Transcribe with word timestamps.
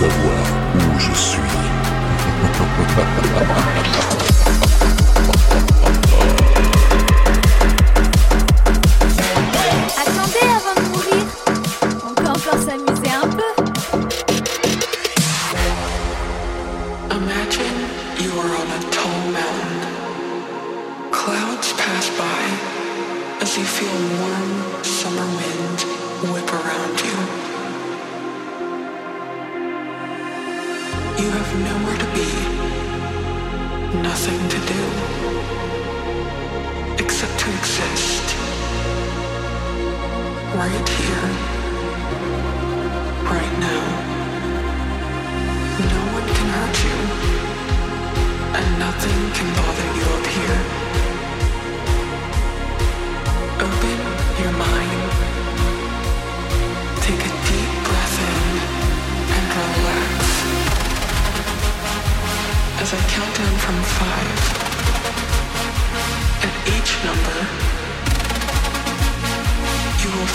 savoir 0.00 0.44
où 0.76 0.98
je 0.98 1.12
suis. 1.12 1.40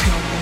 Go. 0.06 0.35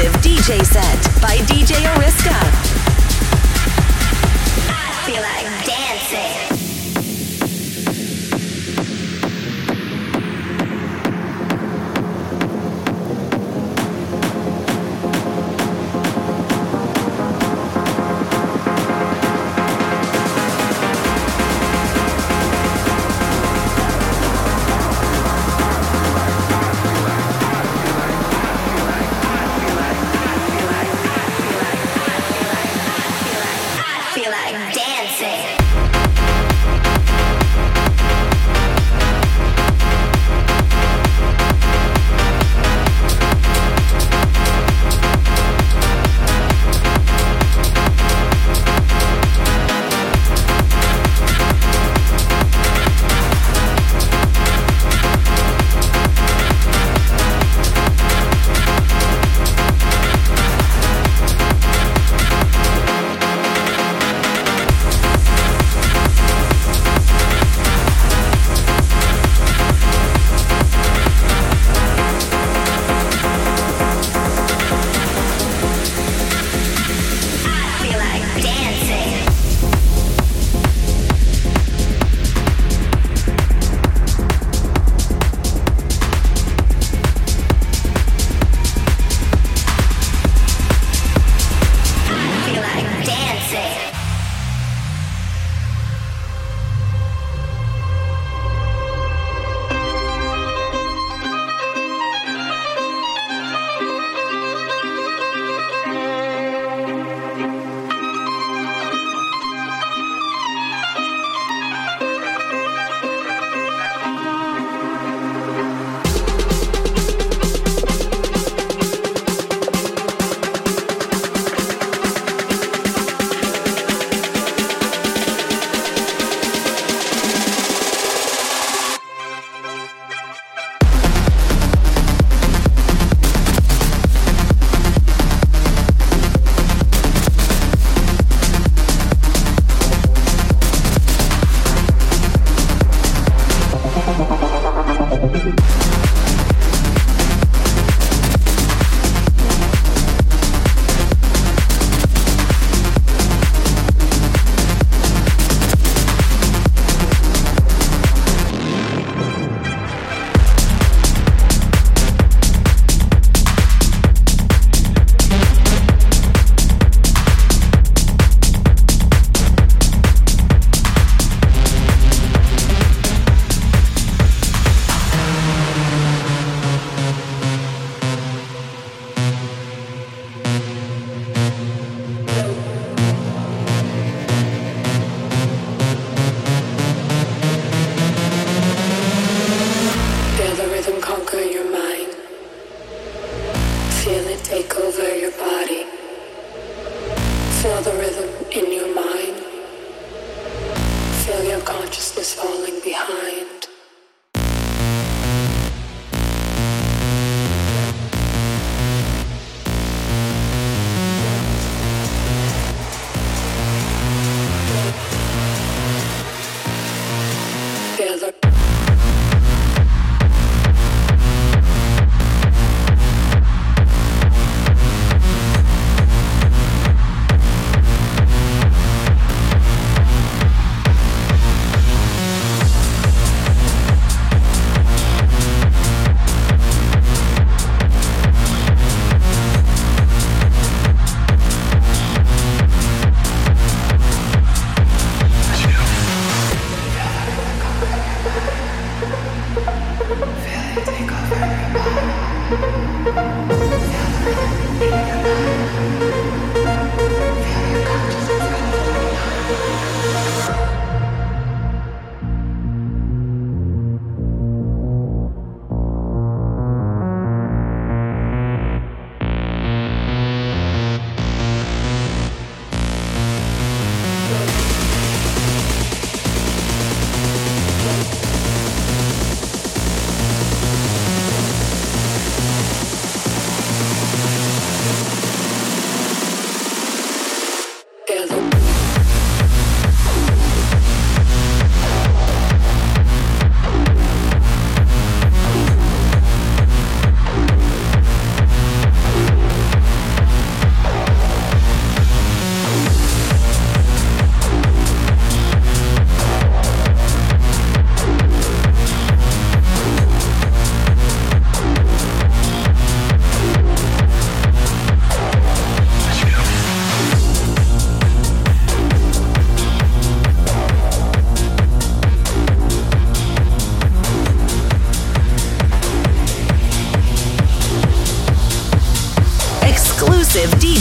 exclusive 0.00 0.22
DJ 0.22 0.64
set 0.64 1.20
by 1.20 1.36
DJ 1.46 1.84
Oriska. 1.94 2.36
I 4.70 5.02
feel 5.04 5.22
like 5.22 5.79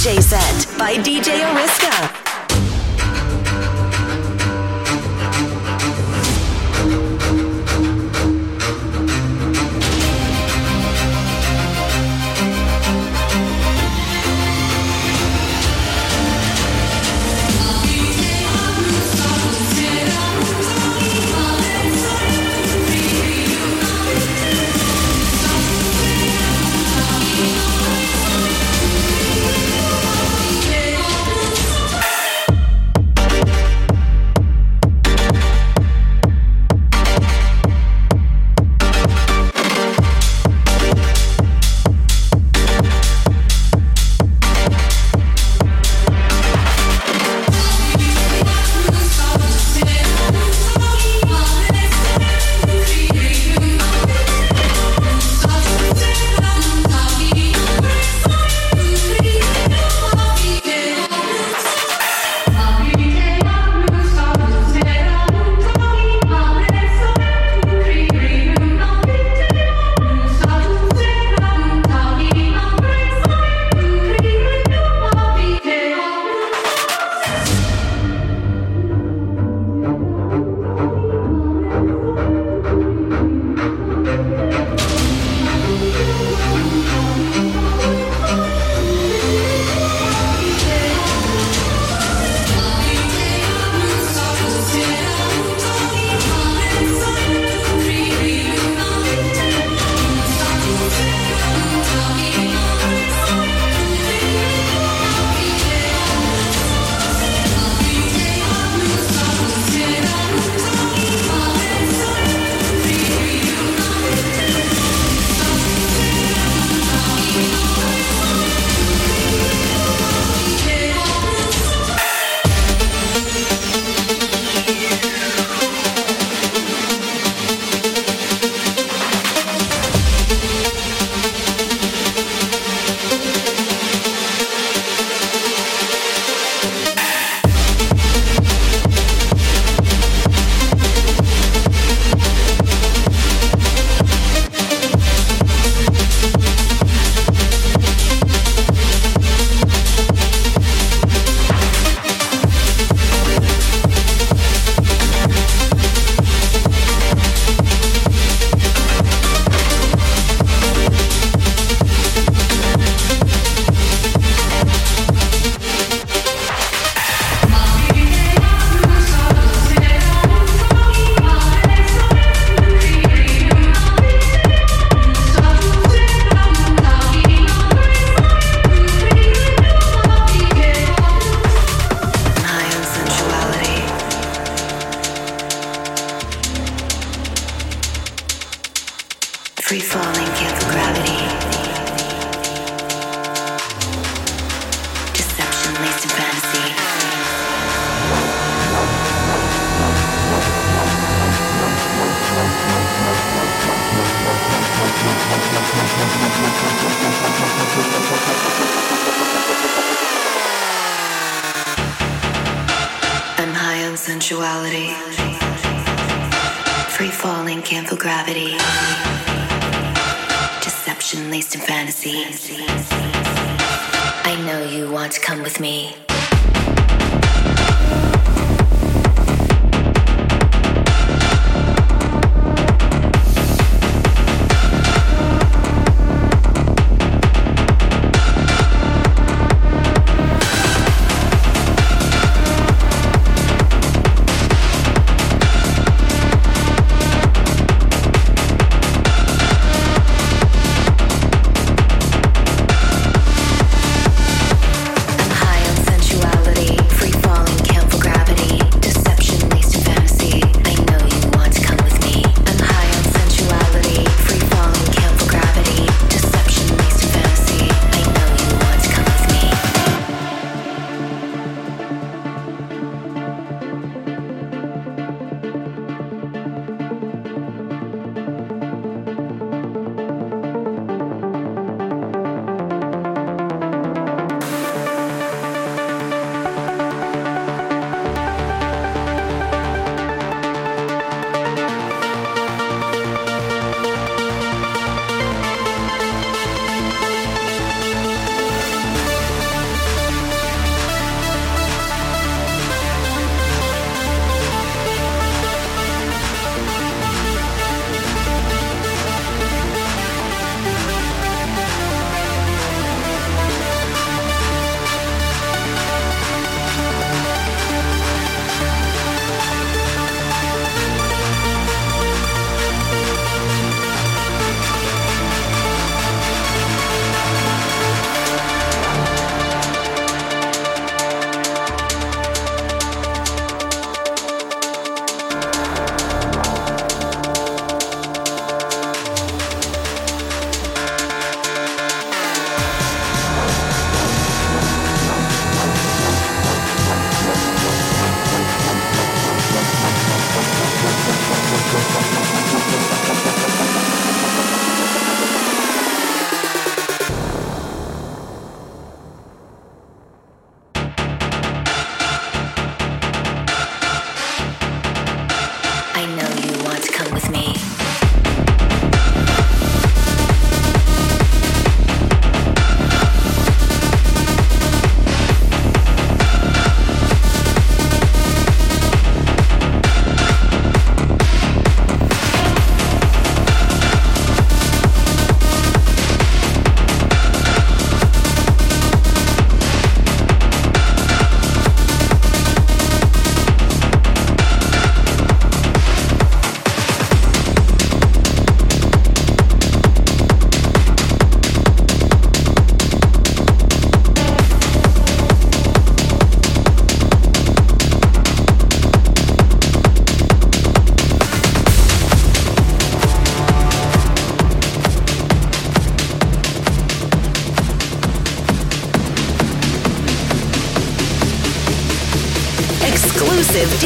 laced 0.05 0.33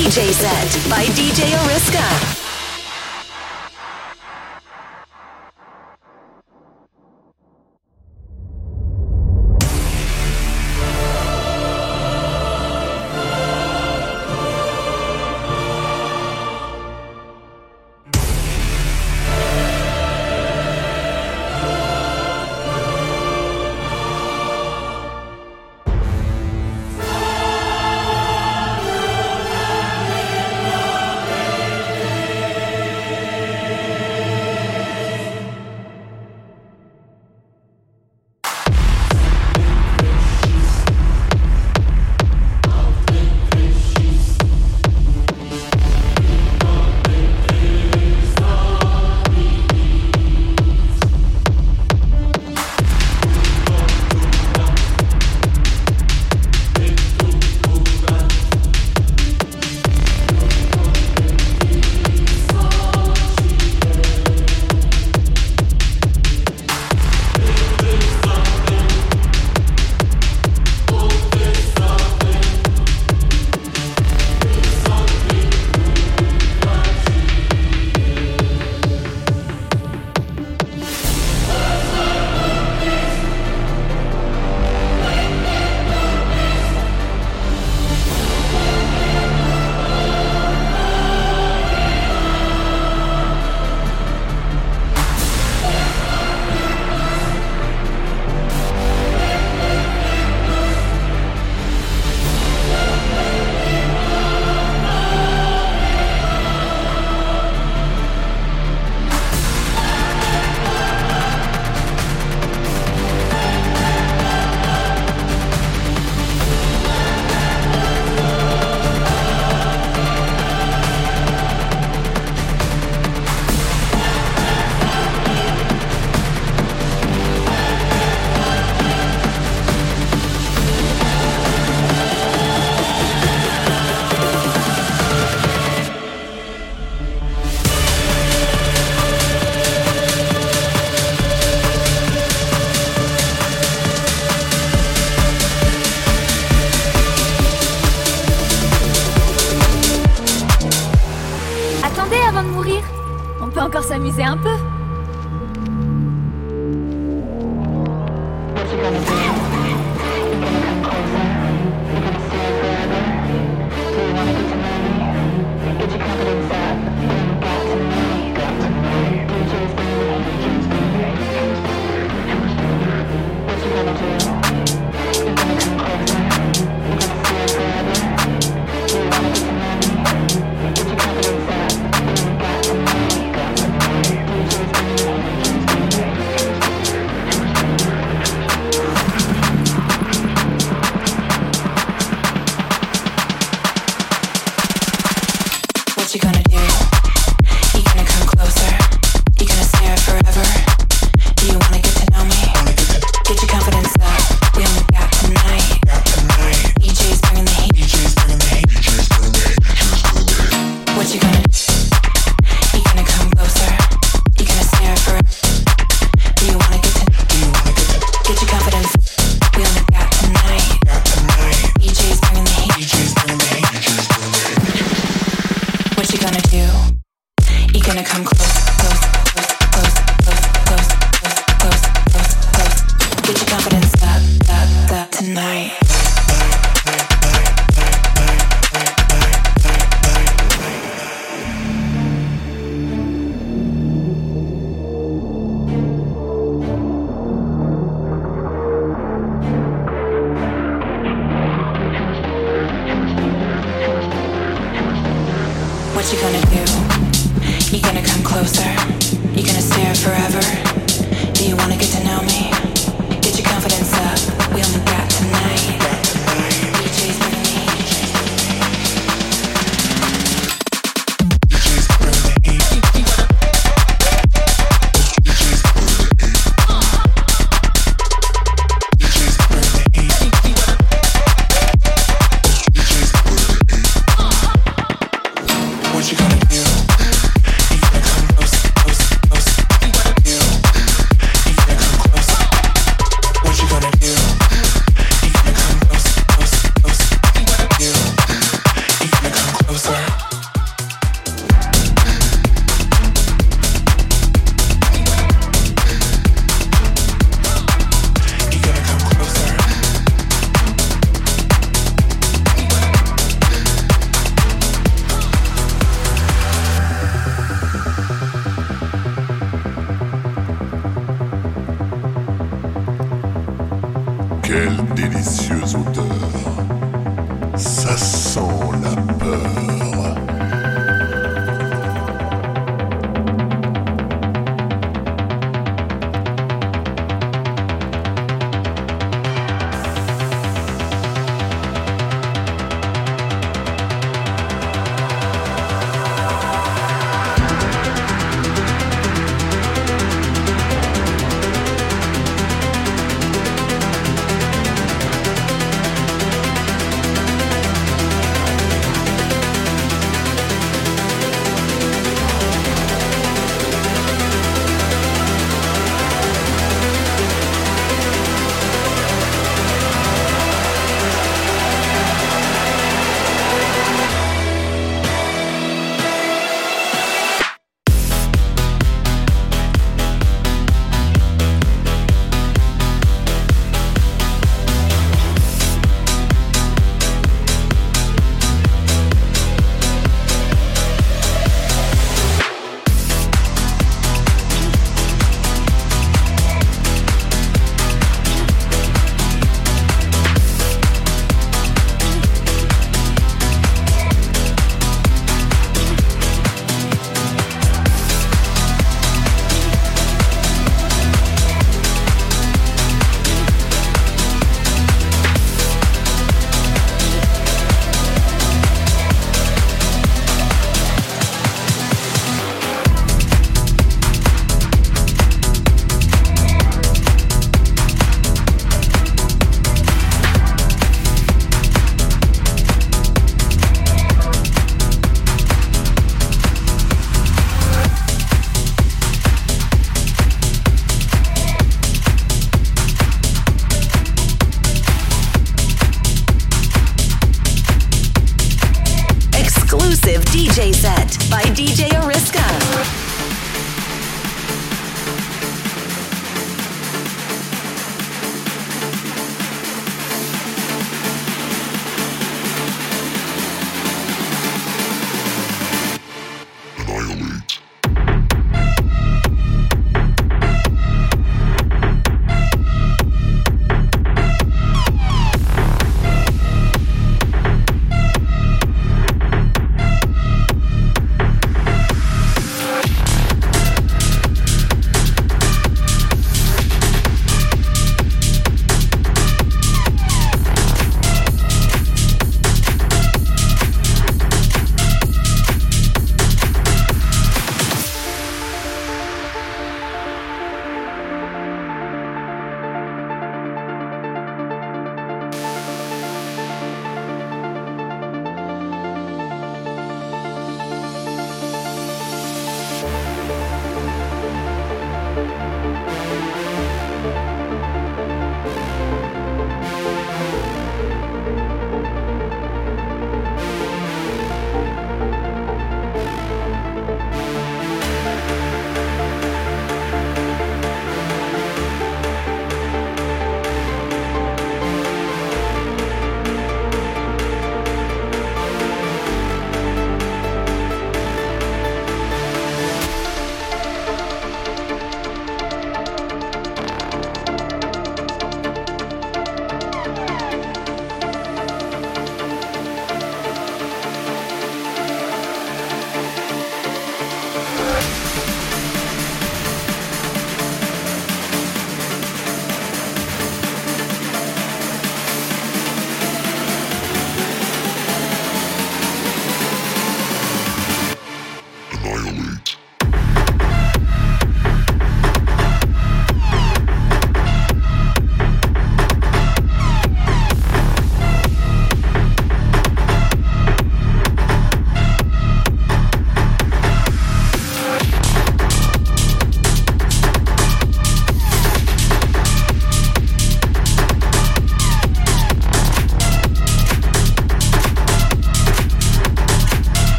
DJ 0.00 0.32
set 0.32 0.88
by 0.88 1.04
DJ 1.12 1.52
Oriska. 1.58 2.29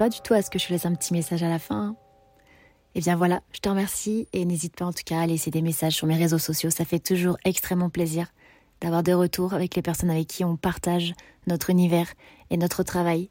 Pas 0.00 0.08
du 0.08 0.22
tout 0.22 0.32
à 0.32 0.40
ce 0.40 0.48
que 0.48 0.58
je 0.58 0.70
laisse 0.70 0.86
un 0.86 0.94
petit 0.94 1.12
message 1.12 1.42
à 1.42 1.50
la 1.50 1.58
fin. 1.58 1.94
Eh 2.94 3.00
bien 3.00 3.16
voilà, 3.16 3.42
je 3.52 3.60
te 3.60 3.68
remercie 3.68 4.26
et 4.32 4.46
n'hésite 4.46 4.74
pas 4.74 4.86
en 4.86 4.94
tout 4.94 5.02
cas 5.04 5.20
à 5.20 5.26
laisser 5.26 5.50
des 5.50 5.60
messages 5.60 5.92
sur 5.92 6.06
mes 6.06 6.16
réseaux 6.16 6.38
sociaux. 6.38 6.70
Ça 6.70 6.86
fait 6.86 7.00
toujours 7.00 7.36
extrêmement 7.44 7.90
plaisir 7.90 8.28
d'avoir 8.80 9.02
des 9.02 9.12
retours 9.12 9.52
avec 9.52 9.76
les 9.76 9.82
personnes 9.82 10.08
avec 10.08 10.26
qui 10.26 10.42
on 10.42 10.56
partage 10.56 11.12
notre 11.46 11.68
univers 11.68 12.14
et 12.48 12.56
notre 12.56 12.82
travail. 12.82 13.28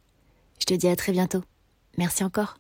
Je 0.59 0.65
te 0.65 0.76
dis 0.76 0.88
à 0.88 0.95
très 0.95 1.11
bientôt. 1.11 1.41
Merci 1.97 2.24
encore. 2.24 2.59